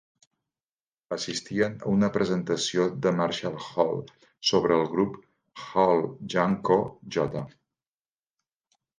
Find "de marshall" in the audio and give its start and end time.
3.05-3.59